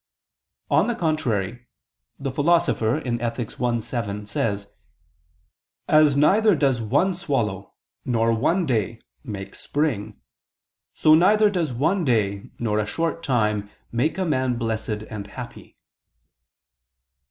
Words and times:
On 0.71 0.87
the 0.87 0.95
contrary, 0.95 1.67
The 2.17 2.31
Philosopher 2.31 3.03
(Ethic. 3.05 3.61
i, 3.61 3.77
7): 3.77 4.25
"As 5.87 6.15
neither 6.17 6.55
does 6.55 6.81
one 6.81 7.13
swallow 7.13 7.75
nor 8.03 8.33
one 8.33 8.65
day 8.65 8.99
make 9.23 9.53
spring: 9.53 10.19
so 10.95 11.13
neither 11.13 11.51
does 11.51 11.71
one 11.71 12.03
day 12.03 12.49
nor 12.57 12.79
a 12.79 12.85
short 12.87 13.21
time 13.21 13.69
make 13.91 14.17
a 14.17 14.25
man 14.25 14.55
blessed 14.55 15.03
and 15.13 15.27
happy." 15.27 15.77